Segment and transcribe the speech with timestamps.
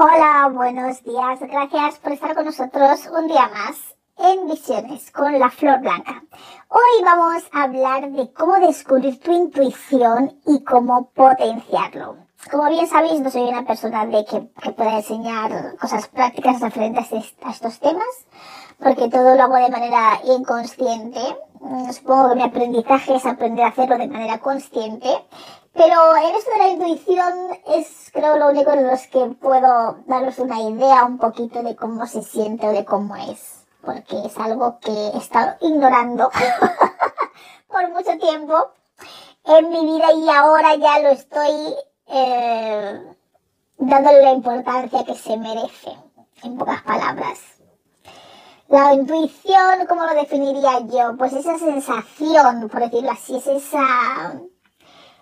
[0.00, 1.40] Hola, buenos días.
[1.40, 6.22] Gracias por estar con nosotros un día más en Visiones con la Flor Blanca.
[6.68, 12.27] Hoy vamos a hablar de cómo descubrir tu intuición y cómo potenciarlo.
[12.46, 14.40] Como bien sabéis, no soy una persona de que,
[14.72, 18.06] pueda enseñar cosas prácticas referentes a estos temas,
[18.78, 21.20] porque todo lo hago de manera inconsciente.
[21.60, 25.08] Mm, supongo que mi aprendizaje es aprender a hacerlo de manera consciente,
[25.72, 27.34] pero en esto de la intuición
[27.66, 32.06] es creo lo único en los que puedo daros una idea un poquito de cómo
[32.06, 36.30] se siente o de cómo es, porque es algo que he estado ignorando
[37.66, 38.70] por mucho tiempo
[39.44, 41.74] en mi vida y ahora ya lo estoy
[42.08, 43.00] eh,
[43.78, 45.96] dándole la importancia que se merece,
[46.42, 47.38] en pocas palabras.
[48.68, 51.16] La intuición, ¿cómo lo definiría yo?
[51.16, 54.40] Pues esa sensación, por decirlo así, es esa,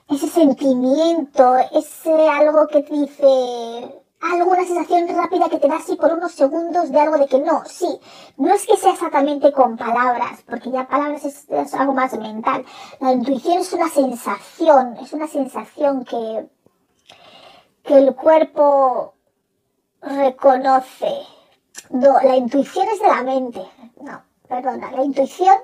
[0.09, 6.13] ese sentimiento, es algo que te dice, alguna sensación rápida que te da así por
[6.13, 8.01] unos segundos de algo de que no, sí,
[8.37, 12.65] no es que sea exactamente con palabras, porque ya palabras es, es algo más mental.
[12.99, 16.49] La intuición es una sensación, es una sensación que
[17.87, 19.15] que el cuerpo
[20.03, 21.23] reconoce.
[21.91, 23.63] No, la intuición es de la mente.
[24.01, 25.57] No, perdona, la intuición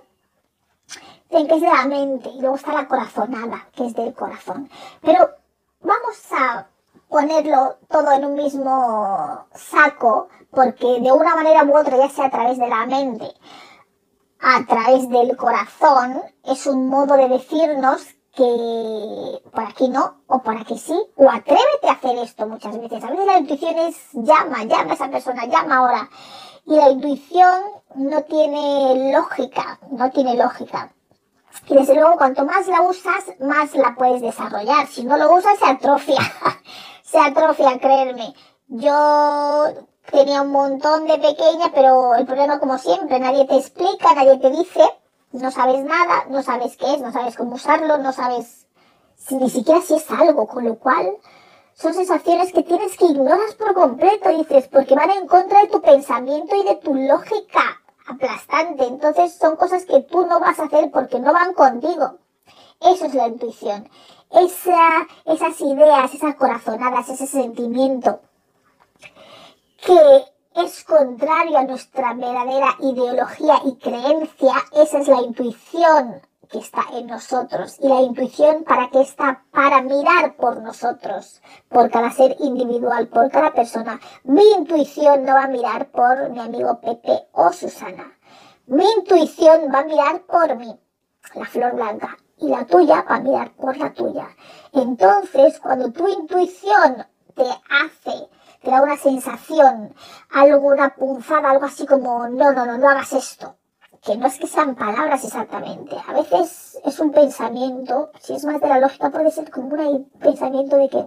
[1.29, 4.71] tiene que es de la mente y luego está la corazonada, que es del corazón.
[5.01, 5.31] Pero
[5.81, 6.67] vamos a
[7.09, 12.31] ponerlo todo en un mismo saco, porque de una manera u otra, ya sea a
[12.31, 13.35] través de la mente,
[14.41, 20.57] a través del corazón, es un modo de decirnos que por aquí no, o por
[20.57, 23.05] aquí sí, o atrévete a hacer esto muchas veces.
[23.05, 26.09] A veces la intuición es llama, llama a esa persona, llama ahora.
[26.65, 27.63] Y la intuición
[27.97, 30.93] no tiene lógica, no tiene lógica.
[31.69, 34.87] Y desde luego, cuanto más la usas, más la puedes desarrollar.
[34.87, 36.21] Si no lo usas, se atrofia.
[37.03, 38.35] se atrofia, creerme.
[38.69, 39.65] Yo
[40.11, 44.51] tenía un montón de pequeña, pero el problema, como siempre, nadie te explica, nadie te
[44.51, 44.83] dice
[45.33, 48.67] no sabes nada, no sabes qué es, no sabes cómo usarlo, no sabes
[49.17, 51.17] si, ni siquiera si es algo, con lo cual
[51.75, 55.81] son sensaciones que tienes que ignoras por completo, dices, porque van en contra de tu
[55.81, 58.85] pensamiento y de tu lógica aplastante.
[58.85, 62.19] Entonces son cosas que tú no vas a hacer porque no van contigo.
[62.81, 63.89] Eso es la intuición.
[64.31, 68.21] Esa, esas ideas, esas corazonadas, ese sentimiento
[69.85, 70.25] que
[70.55, 76.21] es contrario a nuestra verdadera ideología y creencia, esa es la intuición
[76.53, 77.79] que está en nosotros.
[77.81, 79.45] Y la intuición para qué está?
[79.51, 83.99] Para mirar por nosotros, por cada ser individual, por cada persona.
[84.25, 88.19] Mi intuición no va a mirar por mi amigo Pepe o Susana.
[88.67, 90.79] Mi intuición va a mirar por mí,
[91.35, 92.17] la flor blanca.
[92.37, 94.29] Y la tuya va a mirar por la tuya.
[94.73, 98.29] Entonces, cuando tu intuición te hace
[98.63, 99.95] te da una sensación,
[100.31, 103.57] alguna punzada, algo así como, no, no, no, no hagas esto.
[104.03, 105.97] Que no es que sean palabras exactamente.
[106.09, 110.11] A veces es un pensamiento, si es más de la lógica, puede ser como un
[110.21, 111.05] pensamiento de que,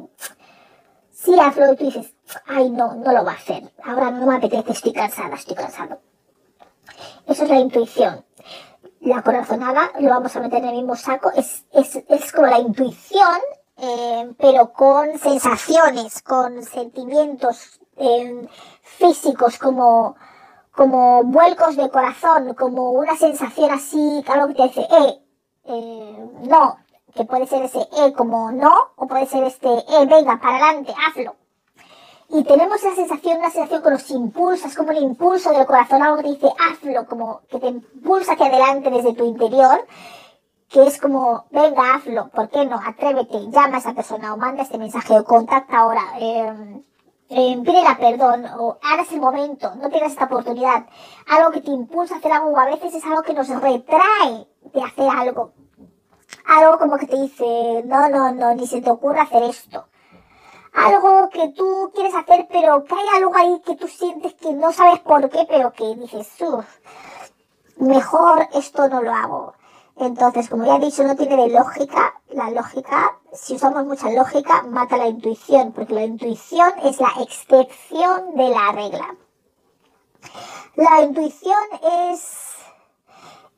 [1.11, 2.13] sí, hazlo y tú dices,
[2.45, 3.71] ay, no, no lo va a hacer.
[3.83, 5.99] Ahora no me apetece, estoy cansada, estoy cansado.
[7.27, 8.25] Eso es la intuición.
[9.01, 12.59] La corazonada, lo vamos a meter en el mismo saco, es, es, es como la
[12.59, 13.39] intuición
[13.77, 18.47] eh, pero con sensaciones, con sentimientos eh,
[18.81, 20.15] físicos como,
[20.71, 25.21] como vuelcos de corazón, como una sensación así, algo que te dice, eh,
[25.65, 26.77] eh, no,
[27.13, 30.93] que puede ser ese eh como no, o puede ser este eh, venga, para adelante,
[31.07, 31.35] hazlo.
[32.27, 36.01] Y tenemos esa sensación, una sensación que nos impulsa, es como un impulso del corazón,
[36.01, 39.85] algo que te dice hazlo, como que te impulsa hacia adelante desde tu interior
[40.69, 42.79] que es como, venga, hazlo, ¿por qué no?
[42.83, 46.81] Atrévete, llama a esa persona o manda este mensaje o contacta ahora, eh,
[47.29, 50.85] eh, pídela perdón o ahora es el momento, no tienes esta oportunidad.
[51.27, 54.81] Algo que te impulsa a hacer algo a veces es algo que nos retrae de
[54.81, 55.53] hacer algo.
[56.45, 59.85] Algo como que te dice, no, no, no, ni se te ocurra hacer esto.
[60.73, 64.73] Algo que tú quieres hacer, pero que hay algo ahí que tú sientes que no
[64.73, 66.65] sabes por qué, pero que dices, uff,
[67.77, 69.53] mejor esto no lo hago
[69.97, 72.21] Entonces, como ya he dicho, no tiene de lógica.
[72.29, 78.35] La lógica, si usamos mucha lógica, mata la intuición, porque la intuición es la excepción
[78.35, 79.15] de la regla.
[80.75, 81.57] La intuición
[82.09, 82.55] es,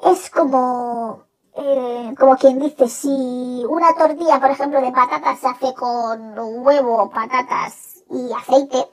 [0.06, 1.24] es como,
[1.56, 7.10] eh, como quien dice, si una tortilla, por ejemplo, de patatas se hace con huevo,
[7.10, 8.86] patatas y aceite,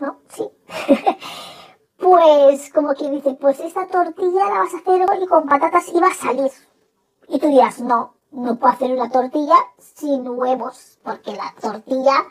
[0.00, 0.16] ¿no?
[0.30, 0.48] Sí.
[2.04, 6.04] pues como quien dice, pues esta tortilla la vas a hacer hoy con patatas y
[6.04, 6.52] a salir.
[7.28, 12.26] Y tú dirás, no, no puedo hacer una tortilla sin huevos, porque la tortilla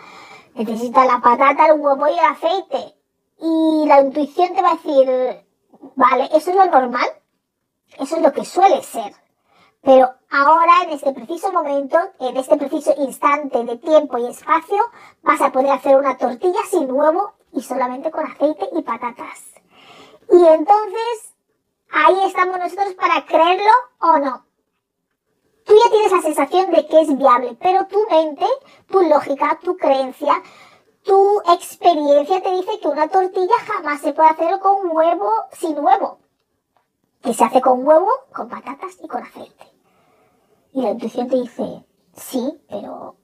[0.53, 2.95] necesita la patata, el huevo y el aceite.
[3.39, 5.43] Y la intuición te va a decir,
[5.95, 7.07] vale, eso es lo normal,
[7.97, 9.11] eso es lo que suele ser.
[9.81, 14.83] Pero ahora, en este preciso momento, en este preciso instante de tiempo y espacio,
[15.23, 19.52] vas a poder hacer una tortilla sin huevo y solamente con aceite y patatas.
[20.33, 21.35] Y entonces,
[21.91, 23.71] ahí estamos nosotros para creerlo
[24.01, 24.45] o no.
[25.63, 28.47] Tú ya tienes la sensación de que es viable, pero tu mente,
[28.89, 30.41] tu lógica, tu creencia,
[31.03, 36.17] tu experiencia te dice que una tortilla jamás se puede hacer con huevo sin huevo.
[37.21, 39.71] Que se hace con huevo, con patatas y con aceite.
[40.73, 41.85] Y la intuición te dice,
[42.15, 43.17] sí, pero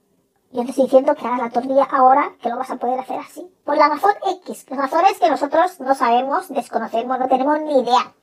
[0.52, 3.18] yo te estoy diciendo que hagas la tortilla ahora, que lo vas a poder hacer
[3.18, 3.48] así.
[3.64, 4.12] Por la razón
[4.42, 8.14] X, razones que nosotros no sabemos, desconocemos, no tenemos ni idea.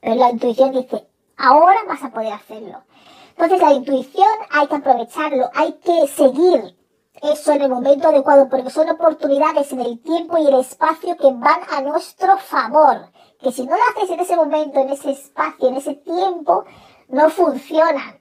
[0.00, 2.82] Pero la intuición dice, ahora vas a poder hacerlo.
[3.30, 6.76] Entonces la intuición hay que aprovecharlo, hay que seguir
[7.22, 11.30] eso en el momento adecuado, porque son oportunidades en el tiempo y el espacio que
[11.32, 13.12] van a nuestro favor.
[13.40, 16.64] Que si no lo haces en ese momento, en ese espacio, en ese tiempo,
[17.08, 18.20] no funcionan.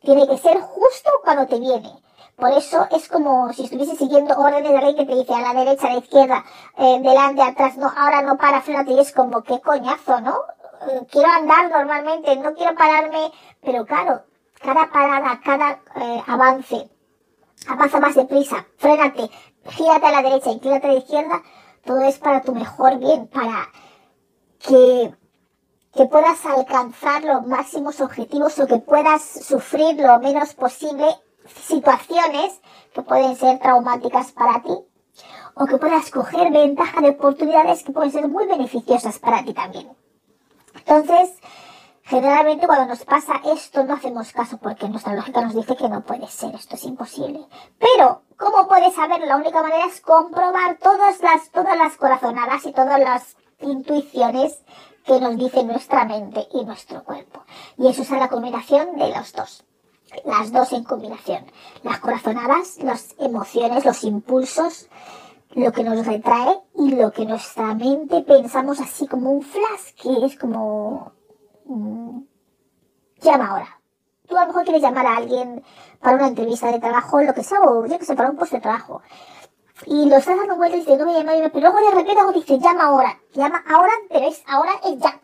[0.00, 2.05] Tiene que ser justo cuando te viene.
[2.36, 5.54] Por eso es como si estuviese siguiendo órdenes de ley que te dice a la
[5.54, 6.44] derecha, a la izquierda,
[6.76, 10.42] eh, delante, atrás, no, ahora no para, frente, y es como, qué coñazo, ¿no?
[10.82, 14.22] Eh, quiero andar normalmente, no quiero pararme, pero claro,
[14.60, 16.90] cada parada, cada eh, avance,
[17.68, 19.30] avanza más deprisa, frénate,
[19.70, 21.42] gírate a la derecha, inclínate a la izquierda,
[21.86, 23.70] todo es para tu mejor bien, para
[24.58, 25.14] que,
[25.94, 31.06] que puedas alcanzar los máximos objetivos o que puedas sufrir lo menos posible
[31.48, 32.60] situaciones
[32.92, 34.76] que pueden ser traumáticas para ti
[35.54, 39.88] o que puedas coger ventaja de oportunidades que pueden ser muy beneficiosas para ti también.
[40.74, 41.38] Entonces,
[42.02, 46.02] generalmente cuando nos pasa esto no hacemos caso porque nuestra lógica nos dice que no
[46.02, 47.46] puede ser, esto es imposible.
[47.78, 49.20] Pero, ¿cómo puedes saber?
[49.22, 54.62] La única manera es comprobar todas las, todas las corazonadas y todas las intuiciones
[55.04, 57.44] que nos dice nuestra mente y nuestro cuerpo.
[57.78, 59.64] Y eso es la combinación de los dos
[60.24, 61.44] las dos en combinación.
[61.82, 64.88] Las corazonadas, las emociones, los impulsos,
[65.54, 70.26] lo que nos retrae y lo que nuestra mente pensamos así como un flash, que
[70.26, 71.12] es como...
[71.64, 72.20] Mm,
[73.22, 73.80] llama ahora.
[74.26, 75.64] Tú a lo mejor quieres llamar a alguien
[76.00, 78.56] para una entrevista de trabajo, lo que sea, o yo que sé, para un puesto
[78.56, 79.02] de trabajo.
[79.84, 82.32] Y lo estás dando vueltas y dices, no me llama, pero luego de repente algo
[82.32, 83.18] dice, llama ahora.
[83.34, 85.20] Llama ahora, pero es ahora, es ya.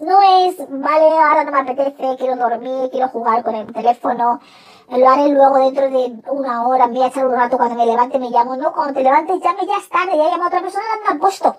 [0.00, 4.40] No es, vale, ahora no me apetece, quiero dormir, quiero jugar con el teléfono,
[4.90, 7.84] lo haré luego dentro de una hora, me voy a echar un rato cuando me
[7.84, 8.56] levante, me llamo.
[8.56, 11.18] No, cuando te levantes llame, ya es tarde, ya llama a otra persona, la han
[11.18, 11.56] puesto.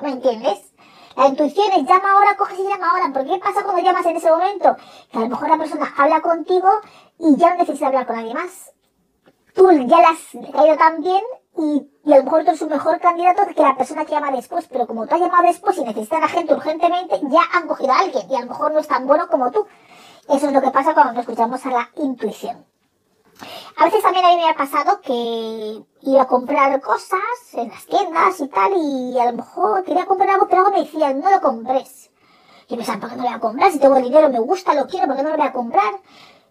[0.00, 0.72] ¿Me entiendes?
[1.16, 3.12] La intuición es llama ahora, coges y llama ahora.
[3.12, 4.76] ¿Por qué pasa cuando llamas en ese momento?
[5.10, 6.68] Que a lo mejor la persona habla contigo
[7.18, 8.72] y ya no necesita hablar con nadie más.
[9.54, 11.22] Tú ya la has caído tan bien
[11.56, 14.30] y, y, a lo mejor tú eres un mejor candidato que la persona que llama
[14.30, 17.92] después, pero como tú has llamado después y necesitas a gente urgentemente, ya han cogido
[17.92, 19.66] a alguien y a lo mejor no es tan bueno como tú.
[20.28, 22.64] Eso es lo que pasa cuando escuchamos a la intuición.
[23.76, 27.20] A veces también a mí me ha pasado que iba a comprar cosas
[27.54, 30.84] en las tiendas y tal, y a lo mejor quería comprar algo, pero algo me
[30.84, 32.10] decían, no lo compres.
[32.68, 33.72] Y pensaba, ¿por qué no lo voy a comprar?
[33.72, 35.94] Si tengo dinero, me gusta, lo quiero, ¿por qué no lo voy a comprar?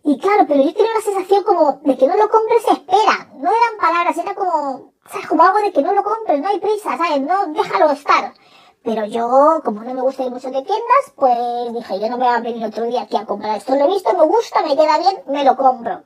[0.04, 3.30] Y claro, pero yo tenía una sensación como de que no lo compres, espera.
[3.36, 5.28] No eran palabras, era como, ¿sabes?
[5.28, 7.22] Como algo de que no lo compres, no hay prisa, ¿sabes?
[7.22, 8.34] No, déjalo estar.
[8.84, 12.28] Pero yo, como no me gusta ir mucho de tiendas, pues dije, yo no voy
[12.28, 13.76] a venir otro día aquí a comprar esto.
[13.76, 16.04] Lo he visto, me gusta, me queda bien, me lo compro.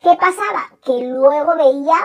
[0.00, 0.70] ¿Qué pasaba?
[0.82, 1.96] Que luego veía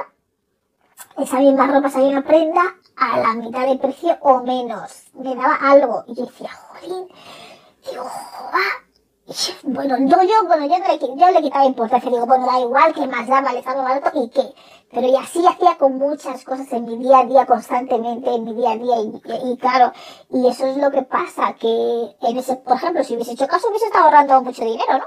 [1.18, 2.62] esa misma ropa, esa misma prenda
[2.98, 5.04] a la mitad de precio o menos.
[5.14, 6.04] Me daba algo.
[6.08, 7.08] Y yo decía, jolín,
[7.86, 8.83] digo, joder
[9.64, 13.08] bueno, yo, yo, bueno, yo, le, yo le quitaba importancia, digo, bueno, da igual, que
[13.08, 14.54] más da, vale, está barato y qué.
[14.92, 18.54] Pero y así hacía con muchas cosas en mi día a día, constantemente, en mi
[18.54, 18.96] día a día,
[19.46, 19.94] y, claro,
[20.30, 23.70] y eso es lo que pasa, que en ese, por ejemplo, si hubiese hecho caso,
[23.70, 25.06] hubiese estado ahorrando mucho dinero, ¿no?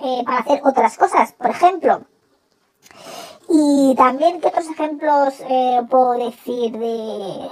[0.00, 2.02] Eh, para hacer otras cosas, por ejemplo.
[3.48, 7.48] Y también, ¿qué otros ejemplos eh, puedo decir de,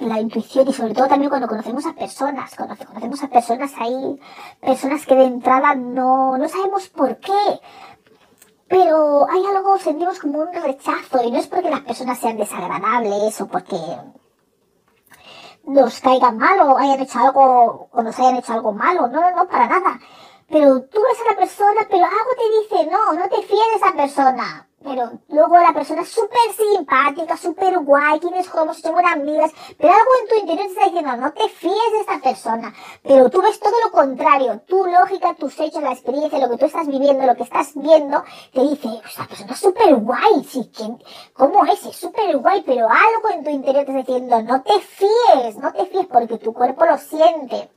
[0.00, 4.20] la intuición y sobre todo también cuando conocemos a personas, cuando conocemos a personas hay
[4.60, 7.60] personas que de entrada no, no sabemos por qué,
[8.68, 13.40] pero hay algo, sentimos como un rechazo y no es porque las personas sean desagradables
[13.40, 13.76] o porque
[15.64, 19.30] nos caigan mal o hayan hecho algo o nos hayan hecho algo malo, no, no,
[19.36, 19.98] no, para nada.
[20.48, 23.76] Pero tú ves a la persona, pero algo te dice, no, no te fíes de
[23.76, 28.20] esa persona pero luego la persona súper simpática, súper guay,
[28.52, 31.92] como son buenas amigas, pero algo en tu interior te está diciendo, no te fíes
[31.92, 36.38] de esta persona, pero tú ves todo lo contrario, tu lógica, tus hechos, la experiencia,
[36.38, 38.22] lo que tú estás viviendo, lo que estás viendo,
[38.52, 40.70] te dice, esta persona es súper guay, sí,
[41.32, 41.84] ¿cómo es?
[41.86, 45.72] Es súper guay, pero algo en tu interior te está diciendo, no te fíes, no
[45.72, 47.70] te fíes porque tu cuerpo lo siente,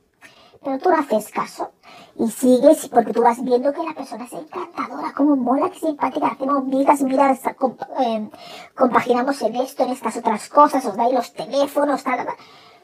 [0.62, 1.70] pero tú no haces caso.
[2.16, 6.28] Y sigues porque tú vas viendo que la persona es encantadora, como mola, que simpática,
[6.28, 8.30] hacemos migas, mira, eh,
[8.74, 12.36] compaginamos en esto, en estas otras cosas, os dais los teléfonos, tal, tal,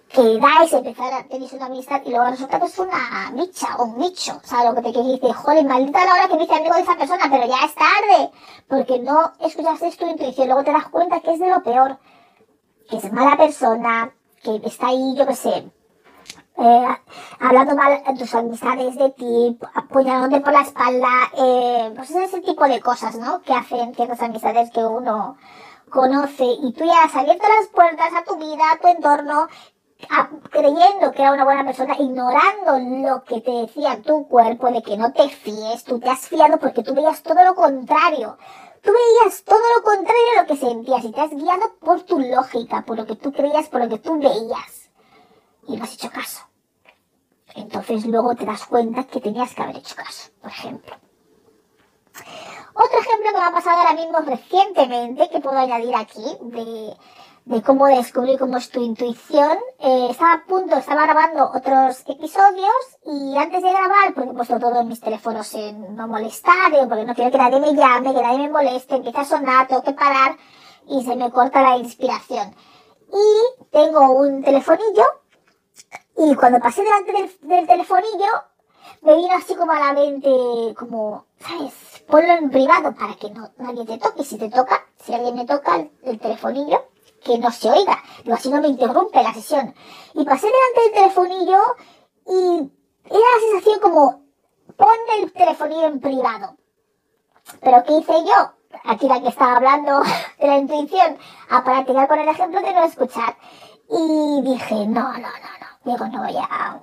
[0.08, 3.84] que dais, empezar a tener una amistad y luego resulta que es una micha o
[3.84, 5.32] un nicho, ¿sabes lo que te quiere decir?
[5.32, 8.30] Joder, maldita la hora que me hice amigo de esa persona, pero ya es tarde,
[8.68, 11.98] porque no escuchaste tu intuición, luego te das cuenta que es de lo peor,
[12.88, 15.72] que es mala persona, que está ahí, yo qué sé,
[16.56, 16.86] eh,
[17.40, 22.40] hablando mal a tus amistades de ti, apoyándote por la espalda, eh, pues es ese
[22.42, 23.42] tipo de cosas, ¿no?
[23.42, 25.36] Que hacen ciertas amistades que uno
[25.90, 29.48] conoce y tú ya has abierto las puertas a tu vida, a tu entorno,
[30.50, 34.96] creyendo que era una buena persona, ignorando lo que te decía tu cuerpo de que
[34.96, 38.38] no te fíes, tú te has fiado porque tú veías todo lo contrario.
[38.82, 42.20] Tú veías todo lo contrario a lo que sentías y te has guiado por tu
[42.20, 44.83] lógica, por lo que tú creías, por lo que tú veías
[45.66, 46.42] y no has hecho caso.
[47.54, 50.96] Entonces luego te das cuenta que tenías que haber hecho caso, por ejemplo.
[52.74, 56.96] Otro ejemplo que me ha pasado ahora mismo recientemente, que puedo añadir aquí, de,
[57.44, 59.58] de cómo descubrir cómo es tu intuición.
[59.78, 64.58] Eh, estaba a punto, estaba grabando otros episodios y antes de grabar, porque he puesto
[64.58, 68.38] todos mis teléfonos en no molestar, porque no quiero que nadie me llame, que nadie
[68.38, 70.36] me moleste, empieza a sonar, tengo que parar
[70.88, 72.54] y se me corta la inspiración.
[73.12, 75.04] Y tengo un telefonillo
[76.16, 77.12] y cuando pasé delante
[77.42, 78.44] del, telefonillo,
[79.02, 80.30] me vino así como a la mente,
[80.78, 81.72] como, ¿sabes?
[82.06, 84.24] Ponlo en privado para que no, nadie te toque.
[84.24, 86.84] Si te toca, si alguien me toca el, telefonillo,
[87.24, 87.98] que no se oiga.
[88.22, 89.74] Digo, así no me interrumpe la sesión.
[90.14, 91.58] Y pasé delante del telefonillo
[92.26, 92.72] y
[93.06, 94.22] era la sensación como,
[94.76, 96.56] pon el telefonillo en privado.
[97.60, 98.52] Pero ¿qué hice yo?
[98.84, 100.00] Aquí la que estaba hablando
[100.38, 101.18] de la intuición,
[101.50, 103.36] a practicar con el ejemplo de no escuchar.
[103.88, 105.28] Y dije, no, no, no,
[105.60, 105.92] no.
[105.92, 106.80] Digo, no voy a...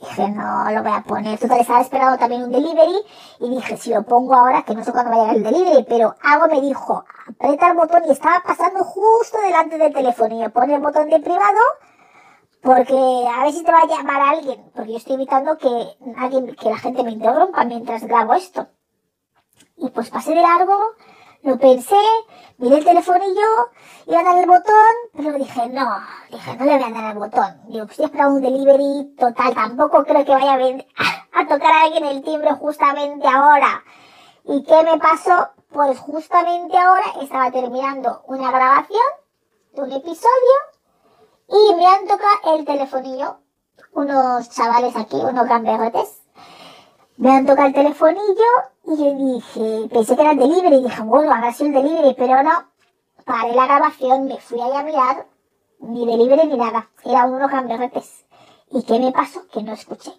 [0.00, 1.38] Dije, no lo voy a poner.
[1.38, 3.04] Total, estaba esperando también un delivery
[3.40, 5.84] y dije, si lo pongo ahora, que no sé cuándo va a llegar el delivery,
[5.88, 10.48] pero algo me dijo, aprieta el botón y estaba pasando justo delante del teléfono y
[10.48, 11.60] pone el botón de privado
[12.62, 16.54] porque a ver si te va a llamar alguien, porque yo estoy evitando que alguien,
[16.54, 18.68] que la gente me interrumpa mientras grabo esto.
[19.76, 20.78] Y pues pasé de largo,
[21.42, 21.96] lo pensé,
[22.58, 23.70] miré el telefonillo,
[24.06, 25.88] iba a dar el botón, pero dije, no,
[26.30, 27.60] dije, no le voy a dar el botón.
[27.68, 30.58] Digo, estoy esperando un delivery total, tampoco creo que vaya a,
[31.40, 33.82] a tocar a alguien el timbre justamente ahora.
[34.44, 35.50] ¿Y qué me pasó?
[35.70, 39.00] Pues justamente ahora estaba terminando una grabación
[39.74, 40.54] de un episodio
[41.48, 43.38] y me han tocado el telefonillo
[43.92, 46.19] unos chavales aquí, unos gamberretes,
[47.20, 48.50] me han tocado el telefonillo
[48.86, 52.14] y yo dije, pensé que era el delivery y dije, bueno, habrá sido el delivery,
[52.14, 52.64] pero no.
[53.26, 55.26] Paré la grabación, me fui a mirar,
[55.80, 56.88] ni delivery ni nada.
[57.04, 58.24] Era unos gamberretes.
[58.70, 59.46] ¿Y qué me pasó?
[59.52, 60.12] Que no escuché.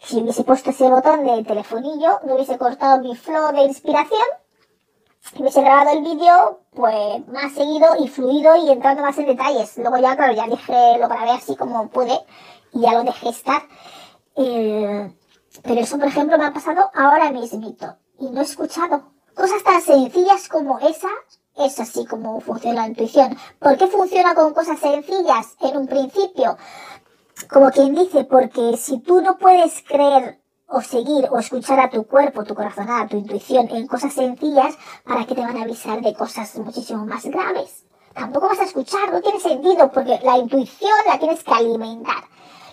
[0.00, 4.26] Si hubiese puesto ese botón de telefonillo, me hubiese cortado mi flow de inspiración,
[5.38, 9.78] hubiese grabado el vídeo, pues más seguido y fluido y entrando más en detalles.
[9.78, 12.18] Luego ya, claro, ya dije, lo grabé así como pude
[12.72, 13.62] y ya lo dejé estar.
[14.34, 15.12] Eh,
[15.62, 19.12] pero eso, por ejemplo, me ha pasado ahora mismito y no he escuchado.
[19.34, 21.08] Cosas tan sencillas como esa,
[21.56, 23.36] es así como funciona la intuición.
[23.58, 26.56] ¿Por qué funciona con cosas sencillas en un principio?
[27.50, 32.06] Como quien dice, porque si tú no puedes creer o seguir o escuchar a tu
[32.06, 36.00] cuerpo, tu corazón, a tu intuición en cosas sencillas, ¿para qué te van a avisar
[36.02, 37.86] de cosas muchísimo más graves?
[38.14, 42.24] Tampoco vas a escuchar, no tiene sentido, porque la intuición la tienes que alimentar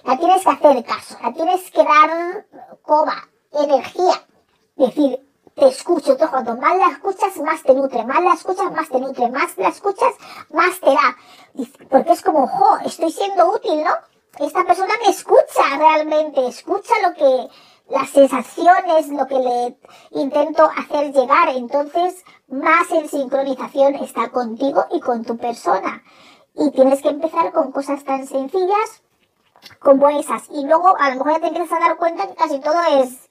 [0.03, 2.45] la tienes que hacer caso, la tienes que dar
[2.81, 4.25] coma, energía.
[4.75, 5.19] Decir,
[5.55, 9.29] te escucho, cuanto más la escuchas, más te nutre, más la escuchas, más te nutre,
[9.29, 10.13] más la escuchas,
[10.51, 11.17] más te da.
[11.89, 13.91] Porque es como, jo, estoy siendo útil, ¿no?
[14.45, 17.49] Esta persona me escucha realmente, escucha lo que,
[17.89, 19.77] las sensaciones, lo que le
[20.11, 21.49] intento hacer llegar.
[21.49, 26.03] Entonces, más en sincronización está contigo y con tu persona.
[26.55, 29.03] Y tienes que empezar con cosas tan sencillas
[29.79, 30.49] como esas.
[30.49, 33.29] Y luego a lo mejor ya te empiezas a dar cuenta que casi todo es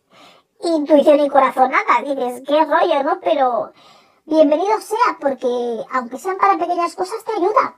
[0.62, 2.02] intuición y corazonada.
[2.04, 3.20] Dices, qué rollo, ¿no?
[3.20, 3.72] Pero
[4.24, 7.76] bienvenido sea, porque aunque sean para pequeñas cosas, te ayuda.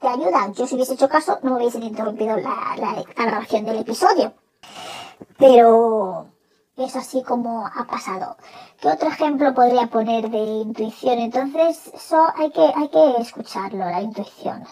[0.00, 0.52] Te ayuda.
[0.52, 4.32] Yo si hubiese hecho caso, no me hubiesen interrumpido la, la grabación del episodio.
[5.38, 6.26] Pero
[6.76, 8.36] es así como ha pasado.
[8.80, 11.18] ¿Qué otro ejemplo podría poner de intuición?
[11.18, 14.64] Entonces, eso hay que, hay que escucharlo, la intuición.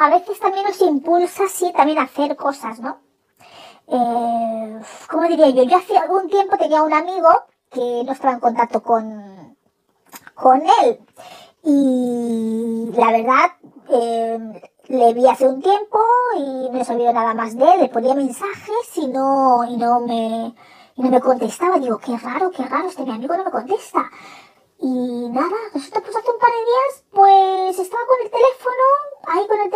[0.00, 3.02] A veces también nos impulsa, sí, también a hacer cosas, ¿no?
[3.86, 4.80] Eh,
[5.10, 5.62] ¿Cómo diría yo?
[5.64, 7.28] Yo hace algún tiempo tenía un amigo
[7.70, 9.58] que no estaba en contacto con,
[10.34, 11.00] con él.
[11.64, 13.50] Y la verdad,
[13.90, 15.98] eh, le vi hace un tiempo
[16.38, 17.80] y no sabía nada más de él.
[17.80, 20.54] Le ponía mensajes y no, y no me,
[20.96, 21.78] y no me contestaba.
[21.78, 24.08] Digo, qué raro, qué raro, este mi amigo no me contesta.
[24.82, 28.84] Y nada, resulta pues hace un par de días, pues estaba con el teléfono,
[29.26, 29.70] ahí con el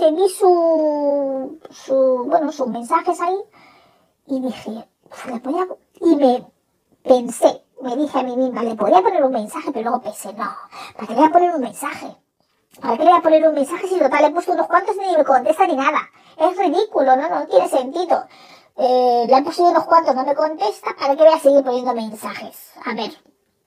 [0.00, 3.38] no vi su, su, bueno, sus mensajes ahí.
[4.26, 4.88] Y dije,
[5.26, 5.66] le podía,
[6.00, 6.46] y me
[7.02, 10.50] pensé, me dije a mí misma, le podía poner un mensaje, pero luego pensé, no,
[10.94, 12.16] ¿para qué le voy a poner un mensaje?
[12.80, 14.94] ¿Para qué le voy a poner un mensaje si total le he puesto unos cuantos
[14.96, 15.98] y ni me contesta ni nada?
[16.36, 17.28] Es ridículo, ¿no?
[17.28, 18.24] No tiene sentido
[18.76, 21.94] eh, le han puesto unos cuantos, no me contesta, ¿para qué voy a seguir poniendo
[21.94, 22.72] mensajes?
[22.84, 23.10] A ver,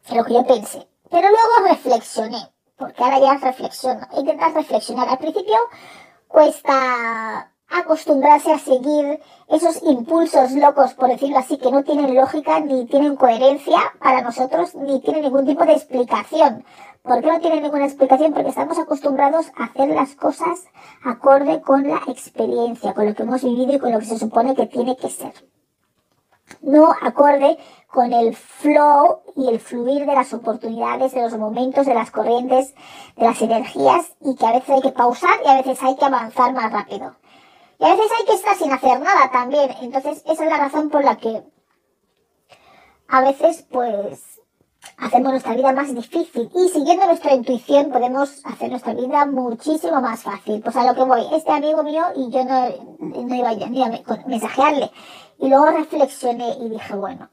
[0.06, 0.88] es lo que yo pensé.
[1.12, 4.08] Pero luego reflexioné, porque ahora ya reflexiono.
[4.18, 5.08] Intentar reflexionar.
[5.10, 5.56] Al principio
[6.34, 12.88] cuesta acostumbrarse a seguir esos impulsos locos, por decirlo así, que no tienen lógica ni
[12.88, 16.66] tienen coherencia para nosotros, ni tienen ningún tipo de explicación.
[17.04, 18.34] ¿Por qué no tienen ninguna explicación?
[18.34, 20.66] Porque estamos acostumbrados a hacer las cosas
[21.04, 24.56] acorde con la experiencia, con lo que hemos vivido y con lo que se supone
[24.56, 25.34] que tiene que ser.
[26.62, 27.60] No acorde
[27.94, 32.74] con el flow y el fluir de las oportunidades, de los momentos, de las corrientes,
[33.16, 36.06] de las energías y que a veces hay que pausar y a veces hay que
[36.06, 37.16] avanzar más rápido.
[37.80, 39.70] Y a veces hay que estar sin hacer nada también.
[39.82, 41.44] Entonces, esa es la razón por la que
[43.10, 44.42] a veces, pues,
[44.98, 46.50] hacemos nuestra vida más difícil.
[46.56, 50.64] Y siguiendo nuestra intuición podemos hacer nuestra vida muchísimo más fácil.
[50.64, 54.04] Pues a lo que voy, este amigo mío y yo no, no iba ni a
[54.26, 54.90] mensajearle.
[55.38, 57.30] Y luego reflexioné y dije, bueno,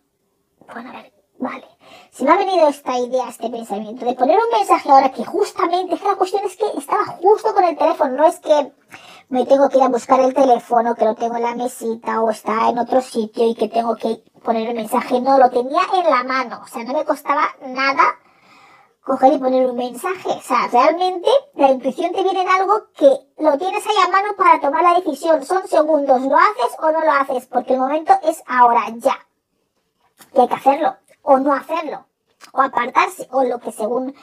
[0.72, 1.66] bueno, a ver, vale.
[2.10, 5.98] Si me ha venido esta idea, este pensamiento de poner un mensaje ahora que justamente,
[6.04, 8.72] la cuestión es que estaba justo con el teléfono, no es que
[9.28, 12.30] me tengo que ir a buscar el teléfono, que lo tengo en la mesita o
[12.30, 15.20] está en otro sitio y que tengo que poner el mensaje.
[15.20, 16.60] No, lo tenía en la mano.
[16.64, 18.02] O sea, no me costaba nada
[19.04, 20.30] coger y poner un mensaje.
[20.30, 24.34] O sea, realmente la intuición te viene en algo que lo tienes ahí a mano
[24.36, 25.44] para tomar la decisión.
[25.44, 26.22] Son segundos.
[26.22, 27.46] ¿Lo haces o no lo haces?
[27.46, 29.16] Porque el momento es ahora, ya.
[30.34, 30.96] Y hay que hacerlo.
[31.22, 32.06] O no hacerlo.
[32.52, 33.28] O apartarse.
[33.30, 34.14] O lo que según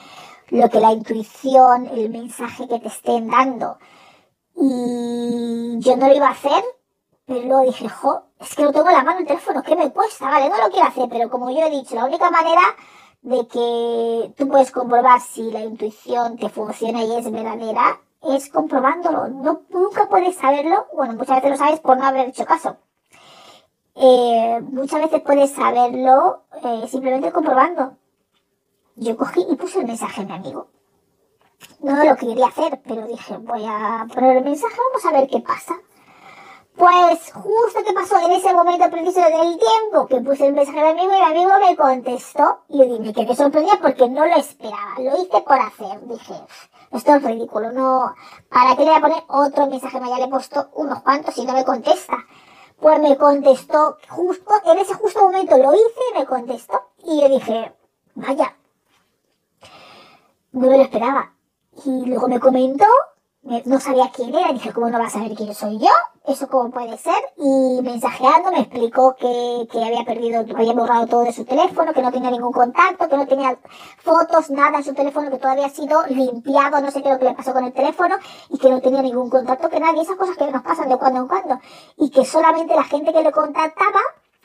[0.50, 3.78] lo que la intuición, el mensaje que te estén dando
[4.60, 6.64] y yo no lo iba a hacer,
[7.26, 10.30] pero luego dije, jo, es que no tengo la mano el teléfono, ¿qué me cuesta?
[10.30, 12.62] Vale, no lo quiero hacer, pero como yo he dicho, la única manera
[13.22, 19.28] de que tú puedes comprobar si la intuición te funciona y es verdadera es comprobándolo.
[19.28, 22.78] No, nunca puedes saberlo, bueno, muchas veces lo sabes por no haber hecho caso.
[24.00, 27.98] Eh, muchas veces puedes saberlo eh, simplemente comprobando.
[28.96, 30.68] Yo cogí y puse el mensaje a mi amigo
[31.80, 35.40] no lo quería hacer, pero dije, voy a poner el mensaje, vamos a ver qué
[35.40, 35.76] pasa.
[36.76, 40.90] Pues justo que pasó en ese momento preciso del tiempo que puse el mensaje de
[40.90, 44.94] amigo y mi amigo me contestó y yo me quedé sorprendida porque no lo esperaba,
[45.00, 46.36] lo hice por hacer, dije,
[46.92, 48.14] esto es ridículo, no,
[48.50, 50.00] ¿para qué le voy a poner otro mensaje?
[50.00, 52.16] Me ya le he puesto unos cuantos y no me contesta.
[52.80, 57.74] Pues me contestó justo, en ese justo momento lo hice me contestó y yo dije,
[58.16, 58.56] vaya,
[60.52, 61.34] no me lo esperaba.
[61.86, 62.86] Y luego me comentó,
[63.66, 65.90] no sabía quién era, dije, ¿cómo no vas a saber quién soy yo?
[66.26, 67.16] ¿Eso cómo puede ser?
[67.38, 72.02] Y mensajeando me explicó que, que había perdido, había borrado todo de su teléfono, que
[72.02, 73.58] no tenía ningún contacto, que no tenía
[74.00, 77.26] fotos, nada en su teléfono, que todavía ha sido limpiado, no sé qué lo que
[77.26, 78.16] le pasó con el teléfono,
[78.50, 81.22] y que no tenía ningún contacto, que nadie, esas cosas que nos pasan de cuando
[81.22, 81.60] en cuando,
[81.96, 84.02] y que solamente la gente que le contactaba,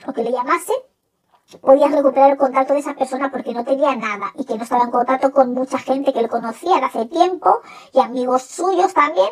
[0.07, 0.73] o que le llamase,
[1.61, 4.85] podías recuperar el contacto de esa persona porque no tenía nada y que no estaba
[4.85, 7.61] en contacto con mucha gente que le conocía de hace tiempo
[7.93, 9.29] y amigos suyos también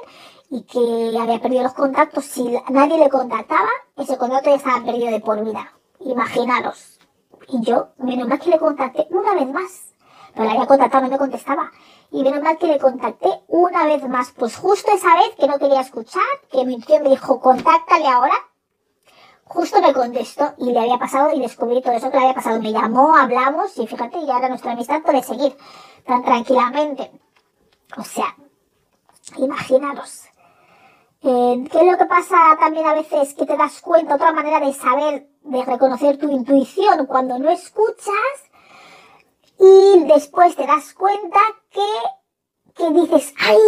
[0.51, 2.25] y que había perdido los contactos.
[2.25, 5.73] Si nadie le contactaba, ese contacto ya estaba perdido de por vida.
[6.01, 6.99] Imaginaros.
[7.49, 9.95] Y yo, menos mal que le contacté una vez más.
[10.35, 11.71] Pero la había contactado, no me contestaba.
[12.11, 14.33] Y menos mal que le contacté una vez más.
[14.33, 18.35] Pues justo esa vez que no quería escuchar, que mi tío me dijo, contáctale ahora,
[19.51, 22.61] justo me contestó y le había pasado y descubrí todo eso que le había pasado.
[22.61, 25.57] Me llamó, hablamos y fíjate, ya ahora nuestra amistad puede seguir
[26.07, 27.11] tan tranquilamente.
[27.97, 28.35] O sea,
[29.37, 30.25] Imaginaros.
[31.23, 33.35] Eh, ¿Qué es lo que pasa también a veces?
[33.35, 38.15] Que te das cuenta, otra manera de saber, de reconocer tu intuición cuando no escuchas
[39.59, 41.39] y después te das cuenta
[41.71, 43.59] que, que dices, ay,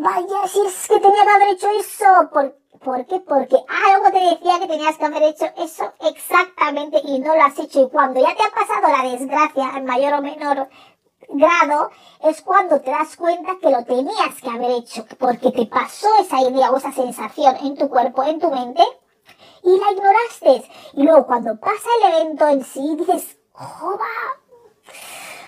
[0.00, 2.30] vaya, si es que tenía que haber hecho eso.
[2.32, 3.20] ¿Por, ¿Por qué?
[3.20, 7.58] Porque algo te decía que tenías que haber hecho eso exactamente y no lo has
[7.58, 7.82] hecho.
[7.82, 10.68] Y cuando ya te ha pasado la desgracia en mayor o menor
[11.28, 11.90] grado
[12.22, 16.40] es cuando te das cuenta que lo tenías que haber hecho, porque te pasó esa
[16.40, 18.82] idea o esa sensación en tu cuerpo, en tu mente,
[19.62, 20.70] y la ignoraste.
[20.94, 24.06] Y luego cuando pasa el evento en sí, dices, joda,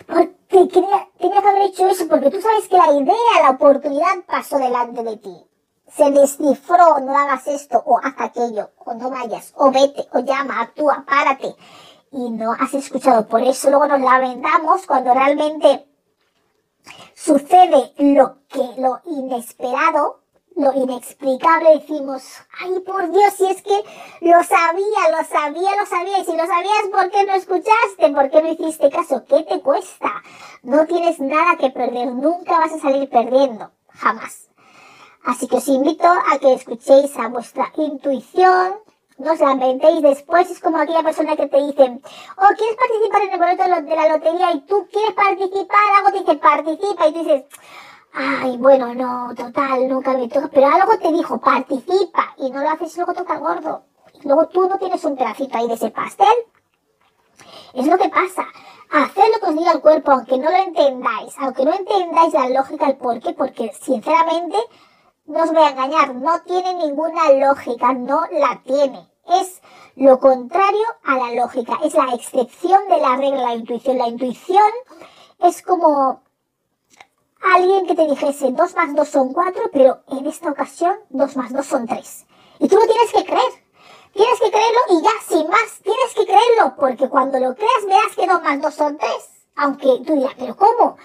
[0.06, 4.22] porque tenía, tenía que haber hecho eso, porque tú sabes que la idea, la oportunidad
[4.26, 5.46] pasó delante de ti.
[5.96, 10.62] Se descifró, no hagas esto, o haz aquello, o no vayas, o vete, o llama,
[10.62, 11.54] actúa, párate
[12.12, 13.26] y no has escuchado.
[13.26, 15.86] Por eso luego nos lamentamos cuando realmente
[17.14, 20.20] sucede lo que, lo inesperado,
[20.54, 22.22] lo inexplicable, decimos,
[22.60, 23.84] ay por Dios, si es que
[24.20, 28.10] lo sabía, lo sabía, lo sabía, y si lo sabías, ¿por qué no escuchaste?
[28.14, 29.24] ¿Por qué no hiciste caso?
[29.24, 30.22] ¿Qué te cuesta?
[30.62, 34.51] No tienes nada que perder, nunca vas a salir perdiendo, jamás.
[35.24, 38.74] Así que os invito a que escuchéis a vuestra intuición,
[39.18, 42.00] no os lamentéis después, es como aquella persona que te dice,
[42.36, 44.52] oh, ¿quieres participar en el boleto de la lotería?
[44.52, 47.44] Y tú quieres participar, algo te dice, participa, y dices,
[48.12, 52.70] ay, bueno, no, total, nunca me toca, pero algo te dijo, participa, y no lo
[52.70, 53.84] haces luego toca gordo.
[54.14, 56.26] Y luego tú no tienes un pedacito ahí de ese pastel.
[57.74, 58.44] Es lo que pasa.
[58.90, 62.48] Hacer lo que os diga el cuerpo, aunque no lo entendáis, aunque no entendáis la
[62.50, 64.58] lógica, el por qué, porque sinceramente,
[65.26, 69.62] no os voy a engañar, no tiene ninguna lógica, no la tiene es
[69.96, 73.98] lo contrario a la lógica, es la excepción de la regla, la intuición.
[73.98, 74.70] La intuición
[75.40, 76.22] es como
[77.40, 81.52] alguien que te dijese 2 más 2 son 4, pero en esta ocasión 2 más
[81.52, 82.26] 2 son 3.
[82.60, 83.62] Y tú lo tienes que creer.
[84.12, 88.14] Tienes que creerlo y ya, sin más, tienes que creerlo, porque cuando lo creas verás
[88.14, 89.10] que 2 más 2 son 3.
[89.56, 90.96] Aunque tú dirás, ¿pero cómo?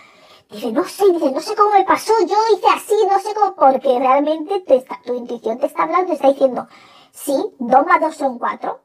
[0.50, 3.56] Dice, no sé, dice, no sé cómo me pasó, yo hice así, no sé cómo,
[3.56, 4.64] porque realmente
[5.06, 6.68] tu intuición te está hablando, te está diciendo,
[7.18, 8.80] Sí, 2 más 2 son 4.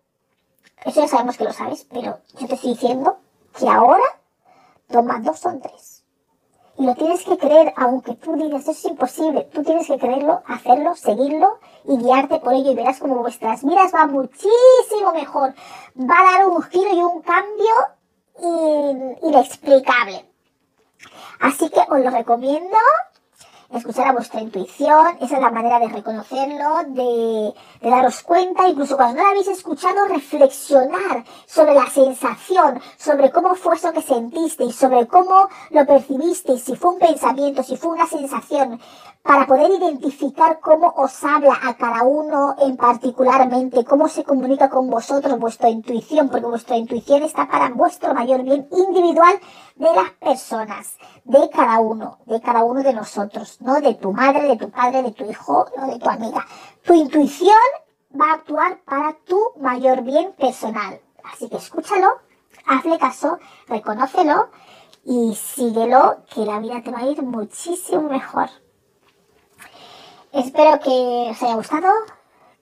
[0.87, 3.19] Eso ya sabemos que lo sabes, pero yo te estoy diciendo
[3.59, 4.03] que ahora
[4.89, 6.05] 2 más 2 son 3.
[6.79, 10.43] Y lo tienes que creer, aunque tú digas, eso es imposible, tú tienes que creerlo,
[10.47, 15.55] hacerlo, seguirlo y guiarte por ello y verás como vuestras vidas van muchísimo mejor.
[15.95, 17.75] Va a dar un giro y un cambio
[19.23, 20.32] inexplicable.
[21.41, 22.77] Así que os lo recomiendo
[23.79, 29.17] escuchar a vuestra intuición, esa es la manera de reconocerlo, de, daros cuenta, incluso cuando
[29.17, 35.07] no la habéis escuchado, reflexionar sobre la sensación, sobre cómo fue eso que sentisteis, sobre
[35.07, 38.79] cómo lo percibisteis, si fue un pensamiento, si fue una sensación,
[39.23, 44.91] para poder identificar cómo os habla a cada uno en particularmente, cómo se comunica con
[44.91, 49.35] vosotros vuestra intuición, porque vuestra intuición está para vuestro mayor bien individual
[49.77, 53.81] de las personas, de cada uno, de cada uno de nosotros, ¿no?
[53.81, 56.45] De tu madre, de tu padre, de tu hijo o de tu amiga.
[56.83, 57.57] Tu intuición
[58.21, 61.01] va a actuar para tu mayor bien personal.
[61.33, 62.09] Así que escúchalo,
[62.67, 64.49] hazle caso, reconócelo
[65.05, 68.49] y síguelo, que la vida te va a ir muchísimo mejor.
[70.33, 71.89] Espero que os haya gustado,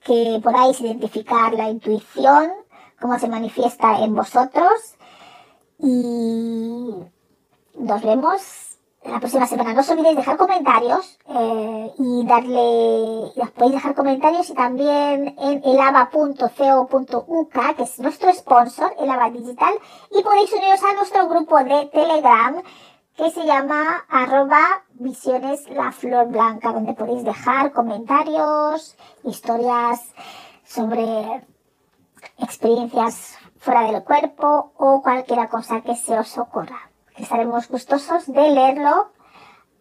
[0.03, 2.51] que podáis identificar la intuición,
[2.99, 4.97] cómo se manifiesta en vosotros
[5.79, 6.93] y
[7.75, 9.73] nos vemos la próxima semana.
[9.73, 17.55] No os olvidéis dejar comentarios eh, y darle, podéis dejar comentarios y también en elava.co.uk,
[17.77, 19.73] que es nuestro sponsor, Elava Digital,
[20.11, 22.61] y podéis uniros a nuestro grupo de Telegram
[23.15, 30.13] que se llama arroba visiones la flor blanca, donde podéis dejar comentarios, historias
[30.63, 31.43] sobre
[32.37, 36.89] experiencias fuera del cuerpo o cualquier cosa que se os ocurra.
[37.17, 39.11] Estaremos gustosos de leerlo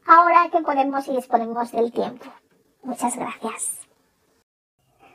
[0.06, 2.26] ahora que podemos y disponemos del tiempo.
[2.82, 3.79] Muchas gracias.